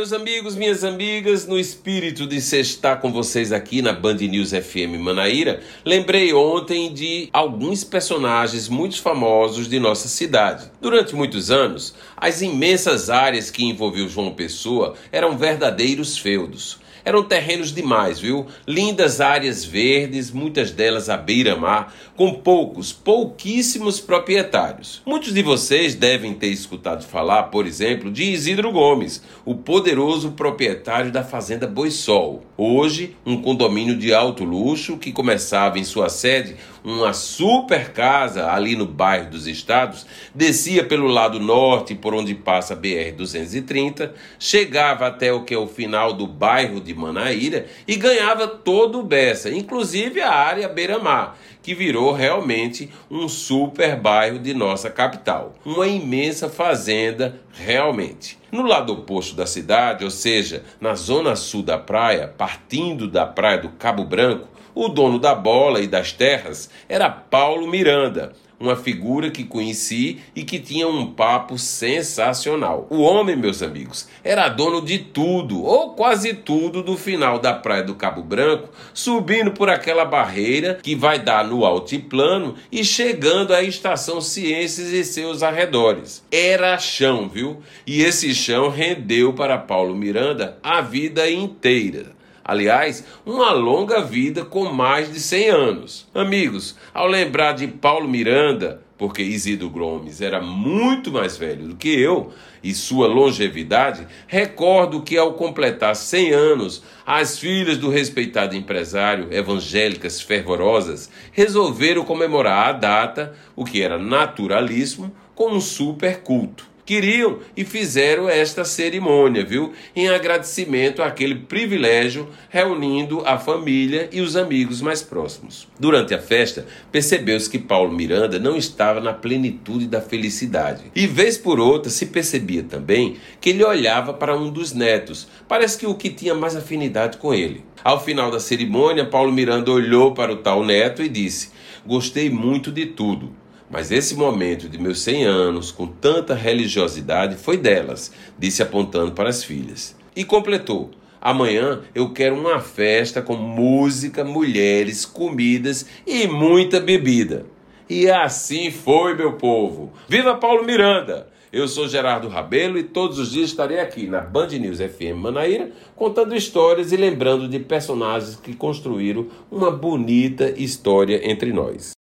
Meus 0.00 0.14
amigos, 0.14 0.56
minhas 0.56 0.82
amigas, 0.82 1.46
no 1.46 1.58
espírito 1.58 2.26
de 2.26 2.36
estar 2.36 3.02
com 3.02 3.12
vocês 3.12 3.52
aqui 3.52 3.82
na 3.82 3.92
Band 3.92 4.14
News 4.14 4.48
FM 4.48 4.98
Manaíra, 4.98 5.60
lembrei 5.84 6.32
ontem 6.32 6.90
de 6.90 7.28
alguns 7.34 7.84
personagens 7.84 8.66
muito 8.66 8.98
famosos 9.02 9.68
de 9.68 9.78
nossa 9.78 10.08
cidade. 10.08 10.70
Durante 10.80 11.14
muitos 11.14 11.50
anos, 11.50 11.94
as 12.16 12.40
imensas 12.40 13.10
áreas 13.10 13.50
que 13.50 13.62
envolviam 13.62 14.08
João 14.08 14.32
Pessoa 14.32 14.94
eram 15.12 15.36
verdadeiros 15.36 16.16
feudos. 16.16 16.80
Eram 17.04 17.22
terrenos 17.22 17.72
demais, 17.72 18.20
viu? 18.20 18.46
Lindas 18.66 19.20
áreas 19.20 19.64
verdes, 19.64 20.30
muitas 20.30 20.70
delas 20.70 21.08
à 21.08 21.16
beira-mar, 21.16 21.94
com 22.14 22.34
poucos, 22.34 22.92
pouquíssimos 22.92 23.98
proprietários. 24.00 25.00
Muitos 25.06 25.32
de 25.32 25.42
vocês 25.42 25.94
devem 25.94 26.34
ter 26.34 26.48
escutado 26.48 27.04
falar, 27.04 27.44
por 27.44 27.66
exemplo, 27.66 28.10
de 28.10 28.24
Isidro 28.24 28.70
Gomes, 28.70 29.22
o 29.44 29.54
poderoso 29.90 30.32
proprietário 30.32 31.10
da 31.10 31.24
fazenda 31.24 31.66
Boisol. 31.66 32.44
Hoje, 32.56 33.16
um 33.26 33.42
condomínio 33.42 33.96
de 33.96 34.14
alto 34.14 34.44
luxo 34.44 34.96
que 34.96 35.10
começava 35.10 35.80
em 35.80 35.84
sua 35.84 36.08
sede 36.08 36.54
uma 36.84 37.12
super 37.12 37.92
casa 37.92 38.52
ali 38.52 38.76
no 38.76 38.86
bairro 38.86 39.30
dos 39.30 39.48
Estados, 39.48 40.06
descia 40.32 40.84
pelo 40.84 41.08
lado 41.08 41.40
norte 41.40 41.96
por 41.96 42.14
onde 42.14 42.36
passa 42.36 42.74
a 42.74 42.76
BR 42.76 43.12
230, 43.16 44.14
chegava 44.38 45.08
até 45.08 45.32
o 45.32 45.42
que 45.42 45.54
é 45.54 45.58
o 45.58 45.66
final 45.66 46.12
do 46.12 46.26
bairro 46.26 46.80
de 46.80 46.94
Manaíra 46.94 47.66
e 47.86 47.96
ganhava 47.96 48.46
todo 48.46 49.00
o 49.00 49.02
Bessa, 49.02 49.50
inclusive 49.50 50.20
a 50.20 50.32
área 50.32 50.68
beira-mar, 50.68 51.36
que 51.62 51.74
virou 51.74 52.12
realmente 52.12 52.88
um 53.10 53.28
super 53.28 53.96
bairro 53.96 54.38
de 54.38 54.54
nossa 54.54 54.88
capital. 54.88 55.54
Uma 55.64 55.88
imensa 55.88 56.48
fazenda, 56.48 57.40
realmente. 57.52 58.39
No 58.52 58.62
lado 58.62 58.92
oposto 58.92 59.36
da 59.36 59.46
cidade, 59.46 60.04
ou 60.04 60.10
seja, 60.10 60.64
na 60.80 60.94
zona 60.94 61.36
sul 61.36 61.62
da 61.62 61.78
praia, 61.78 62.26
partindo 62.26 63.06
da 63.06 63.24
praia 63.24 63.58
do 63.58 63.68
Cabo 63.70 64.04
Branco, 64.04 64.48
o 64.74 64.88
dono 64.88 65.18
da 65.18 65.34
bola 65.34 65.80
e 65.80 65.86
das 65.86 66.12
terras 66.12 66.70
era 66.88 67.08
Paulo 67.08 67.66
Miranda, 67.66 68.32
uma 68.60 68.76
figura 68.76 69.30
que 69.30 69.42
conheci 69.42 70.18
e 70.36 70.44
que 70.44 70.58
tinha 70.58 70.86
um 70.86 71.10
papo 71.10 71.58
sensacional. 71.58 72.86
O 72.90 73.00
homem, 73.00 73.34
meus 73.34 73.62
amigos, 73.62 74.06
era 74.22 74.48
dono 74.50 74.82
de 74.82 74.98
tudo, 74.98 75.64
ou 75.64 75.94
quase 75.94 76.34
tudo, 76.34 76.82
do 76.82 76.96
final 76.96 77.38
da 77.38 77.54
praia 77.54 77.82
do 77.82 77.94
Cabo 77.94 78.22
Branco, 78.22 78.68
subindo 78.92 79.52
por 79.52 79.70
aquela 79.70 80.04
barreira 80.04 80.78
que 80.82 80.94
vai 80.94 81.18
dar 81.18 81.44
no 81.44 81.64
altiplano 81.64 82.54
e 82.70 82.84
chegando 82.84 83.54
à 83.54 83.62
estação 83.62 84.20
Ciências 84.20 84.88
e 84.88 85.02
seus 85.04 85.42
arredores. 85.42 86.22
Era 86.30 86.76
chão, 86.78 87.28
viu? 87.28 87.62
E 87.86 88.02
esse 88.02 88.34
chão 88.34 88.68
rendeu 88.68 89.32
para 89.32 89.56
Paulo 89.56 89.96
Miranda 89.96 90.58
a 90.62 90.82
vida 90.82 91.30
inteira. 91.30 92.19
Aliás, 92.50 93.04
uma 93.24 93.52
longa 93.52 94.02
vida 94.02 94.44
com 94.44 94.72
mais 94.72 95.12
de 95.12 95.20
100 95.20 95.48
anos. 95.50 96.08
Amigos, 96.12 96.74
ao 96.92 97.06
lembrar 97.06 97.52
de 97.52 97.68
Paulo 97.68 98.08
Miranda, 98.08 98.82
porque 98.98 99.22
Isidro 99.22 99.70
Gomes 99.70 100.20
era 100.20 100.42
muito 100.42 101.12
mais 101.12 101.36
velho 101.36 101.68
do 101.68 101.76
que 101.76 101.88
eu 101.88 102.32
e 102.60 102.74
sua 102.74 103.06
longevidade, 103.06 104.04
recordo 104.26 105.00
que 105.00 105.16
ao 105.16 105.34
completar 105.34 105.94
100 105.94 106.32
anos, 106.32 106.82
as 107.06 107.38
filhas 107.38 107.78
do 107.78 107.88
respeitado 107.88 108.56
empresário, 108.56 109.28
evangélicas 109.30 110.20
fervorosas, 110.20 111.08
resolveram 111.30 112.04
comemorar 112.04 112.70
a 112.70 112.72
data, 112.72 113.32
o 113.54 113.64
que 113.64 113.80
era 113.80 113.96
naturalíssimo, 113.96 115.14
com 115.36 115.52
um 115.52 115.60
super 115.60 116.20
culto 116.22 116.69
queriam 116.84 117.38
e 117.56 117.64
fizeram 117.64 118.28
esta 118.28 118.64
cerimônia, 118.64 119.44
viu? 119.44 119.72
Em 119.94 120.08
agradecimento 120.08 121.02
àquele 121.02 121.34
privilégio, 121.34 122.28
reunindo 122.48 123.22
a 123.26 123.38
família 123.38 124.08
e 124.12 124.20
os 124.20 124.36
amigos 124.36 124.80
mais 124.80 125.02
próximos. 125.02 125.68
Durante 125.78 126.14
a 126.14 126.18
festa, 126.18 126.66
percebeu-se 126.90 127.48
que 127.48 127.58
Paulo 127.58 127.92
Miranda 127.92 128.38
não 128.38 128.56
estava 128.56 129.00
na 129.00 129.12
plenitude 129.12 129.86
da 129.86 130.00
felicidade. 130.00 130.84
E 130.94 131.06
vez 131.06 131.38
por 131.38 131.60
outra 131.60 131.90
se 131.90 132.06
percebia 132.06 132.62
também 132.62 133.16
que 133.40 133.50
ele 133.50 133.64
olhava 133.64 134.12
para 134.12 134.36
um 134.36 134.50
dos 134.50 134.72
netos, 134.72 135.28
parece 135.48 135.78
que 135.78 135.86
o 135.86 135.94
que 135.94 136.10
tinha 136.10 136.34
mais 136.34 136.56
afinidade 136.56 137.18
com 137.18 137.32
ele. 137.32 137.64
Ao 137.82 138.02
final 138.02 138.30
da 138.30 138.38
cerimônia, 138.38 139.06
Paulo 139.06 139.32
Miranda 139.32 139.70
olhou 139.70 140.12
para 140.12 140.32
o 140.32 140.36
tal 140.36 140.64
neto 140.64 141.02
e 141.02 141.08
disse: 141.08 141.50
Gostei 141.86 142.28
muito 142.28 142.70
de 142.70 142.86
tudo 142.86 143.39
mas 143.70 143.92
esse 143.92 144.16
momento 144.16 144.68
de 144.68 144.78
meus 144.78 145.00
100 145.00 145.24
anos, 145.24 145.70
com 145.70 145.86
tanta 145.86 146.34
religiosidade, 146.34 147.36
foi 147.36 147.56
delas, 147.56 148.12
disse 148.36 148.62
apontando 148.62 149.12
para 149.12 149.28
as 149.28 149.44
filhas. 149.44 149.96
E 150.14 150.24
completou: 150.24 150.90
Amanhã 151.20 151.80
eu 151.94 152.12
quero 152.12 152.34
uma 152.34 152.60
festa 152.60 153.22
com 153.22 153.36
música, 153.36 154.24
mulheres, 154.24 155.06
comidas 155.06 155.86
e 156.06 156.26
muita 156.26 156.80
bebida. 156.80 157.46
E 157.88 158.10
assim 158.10 158.70
foi, 158.70 159.14
meu 159.14 159.34
povo. 159.34 159.92
Viva 160.08 160.34
Paulo 160.36 160.64
Miranda! 160.64 161.28
Eu 161.52 161.66
sou 161.66 161.88
Gerardo 161.88 162.28
Rabelo 162.28 162.78
e 162.78 162.84
todos 162.84 163.18
os 163.18 163.32
dias 163.32 163.50
estarei 163.50 163.80
aqui 163.80 164.06
na 164.06 164.20
Band 164.20 164.46
News 164.50 164.78
FM 164.78 165.16
Manaíra 165.16 165.72
contando 165.96 166.36
histórias 166.36 166.92
e 166.92 166.96
lembrando 166.96 167.48
de 167.48 167.58
personagens 167.58 168.36
que 168.36 168.54
construíram 168.54 169.26
uma 169.50 169.68
bonita 169.68 170.48
história 170.56 171.20
entre 171.28 171.52
nós. 171.52 171.90